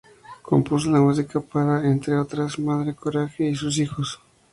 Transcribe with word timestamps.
Compuso 0.41 0.89
la 0.89 0.99
música 0.99 1.39
para, 1.39 1.87
entre 1.87 2.17
otras, 2.17 2.57
Madre 2.57 2.95
Coraje 2.95 3.45
y 3.47 3.53
sus 3.55 3.77
hijos. 3.77 4.19